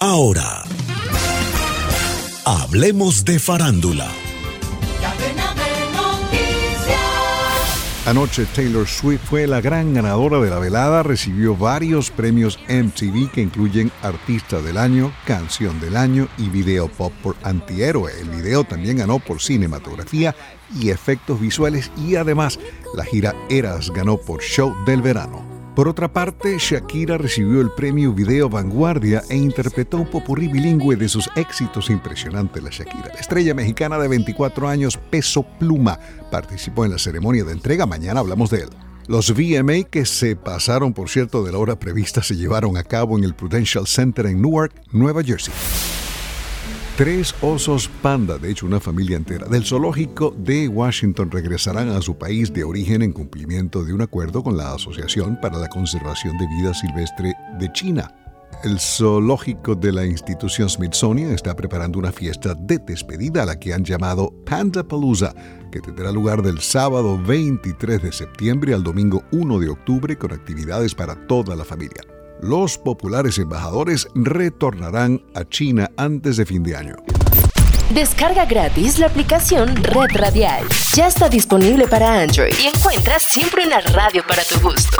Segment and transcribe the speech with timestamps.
[0.00, 0.62] Ahora,
[2.44, 4.08] hablemos de farándula.
[8.06, 13.42] Anoche Taylor Swift fue la gran ganadora de la velada, recibió varios premios MTV que
[13.42, 18.12] incluyen Artista del Año, Canción del Año y Video Pop por Antihéroe.
[18.20, 20.32] El video también ganó por cinematografía
[20.80, 22.60] y efectos visuales y además
[22.94, 25.57] la gira Eras ganó por Show del Verano.
[25.78, 31.08] Por otra parte, Shakira recibió el premio Video Vanguardia e interpretó un popurrí bilingüe de
[31.08, 32.60] sus éxitos impresionantes.
[32.64, 36.00] La Shakira, la estrella mexicana de 24 años, Peso Pluma,
[36.32, 37.86] participó en la ceremonia de entrega.
[37.86, 38.70] Mañana hablamos de él.
[39.06, 43.16] Los VMA, que se pasaron, por cierto, de la hora prevista, se llevaron a cabo
[43.16, 45.54] en el Prudential Center en Newark, Nueva Jersey.
[46.98, 52.18] Tres osos panda, de hecho una familia entera, del zoológico de Washington regresarán a su
[52.18, 56.48] país de origen en cumplimiento de un acuerdo con la Asociación para la Conservación de
[56.48, 58.12] Vida Silvestre de China.
[58.64, 63.72] El zoológico de la institución Smithsonian está preparando una fiesta de despedida a la que
[63.72, 65.32] han llamado Panda Palooza,
[65.70, 70.96] que tendrá lugar del sábado 23 de septiembre al domingo 1 de octubre con actividades
[70.96, 76.96] para toda la familia los populares embajadores retornarán a China antes de fin de año.
[77.94, 80.66] Descarga gratis la aplicación Red Radial.
[80.94, 84.98] Ya está disponible para Android y encuentras siempre una radio para tu gusto.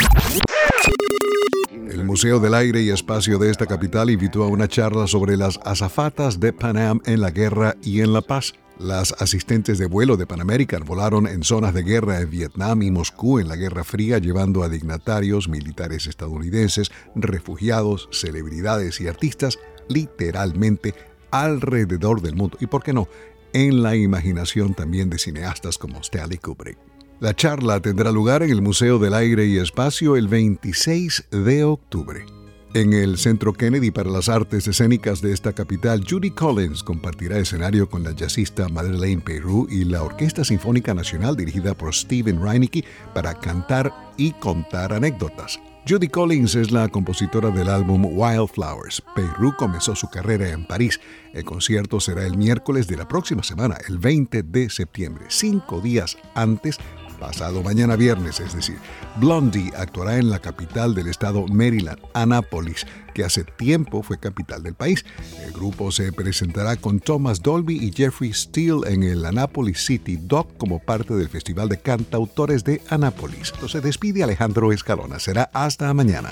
[1.91, 5.61] El Museo del Aire y Espacio de esta capital invitó a una charla sobre las
[5.65, 8.55] azafatas de Panam en la guerra y en la paz.
[8.79, 12.93] Las asistentes de vuelo de Pan American volaron en zonas de guerra en Vietnam y
[12.93, 20.95] Moscú en la Guerra Fría, llevando a dignatarios, militares estadounidenses, refugiados, celebridades y artistas literalmente
[21.33, 22.57] alrededor del mundo.
[22.61, 23.09] Y por qué no,
[23.53, 26.79] en la imaginación también de cineastas como Stanley Kubrick.
[27.19, 32.38] La charla tendrá lugar en el Museo del Aire y Espacio el 26 de octubre.
[32.75, 37.89] En el Centro Kennedy para las Artes Escénicas de esta capital, Judy Collins compartirá escenario
[37.89, 42.85] con la jazzista Madeleine Peru y la Orquesta Sinfónica Nacional dirigida por Steven Reinicke
[43.15, 45.59] para cantar y contar anécdotas.
[45.89, 49.03] Judy Collins es la compositora del álbum Wildflowers.
[49.15, 51.01] Peru comenzó su carrera en París.
[51.33, 56.19] El concierto será el miércoles de la próxima semana, el 20 de septiembre, cinco días
[56.35, 56.77] antes
[57.19, 58.79] pasado mañana viernes, es decir.
[59.17, 64.75] Blondie actuará en la capital del estado Maryland, Annapolis, que hace tiempo fue capital del
[64.75, 65.05] país.
[65.45, 70.57] El grupo se presentará con Thomas Dolby y Jeffrey Steele en el Annapolis City Dock
[70.57, 73.53] como parte del Festival de Cantautores de Annapolis.
[73.67, 75.19] Se despide Alejandro Escalona.
[75.19, 76.31] Será hasta mañana.